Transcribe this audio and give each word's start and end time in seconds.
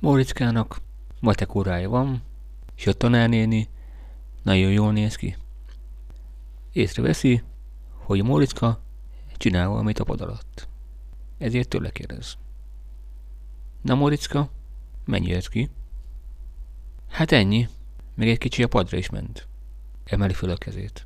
Móriczkának 0.00 0.80
matek 1.20 1.54
órája 1.54 1.88
van, 1.88 2.22
és 2.76 2.86
a 2.86 2.92
tanárnéni 2.92 3.68
nagyon 4.42 4.70
jól 4.70 4.92
néz 4.92 5.16
ki. 5.16 5.36
Észreveszi, 6.72 7.42
hogy 7.92 8.22
Móriczka 8.22 8.80
csinál 9.36 9.68
valamit 9.68 9.98
a 9.98 10.04
pad 10.04 10.20
alatt. 10.20 10.68
Ezért 11.38 11.68
tőle 11.68 11.90
kérdez. 11.90 12.36
Na 13.82 13.94
Móriczka, 13.94 14.50
mennyi 15.04 15.28
jött 15.28 15.48
ki? 15.48 15.70
Hát 17.08 17.32
ennyi, 17.32 17.68
még 18.14 18.28
egy 18.28 18.38
kicsi 18.38 18.62
a 18.62 18.68
padra 18.68 18.96
is 18.96 19.10
ment. 19.10 19.46
Emeli 20.04 20.32
föl 20.32 20.50
a 20.50 20.56
kezét. 20.56 21.04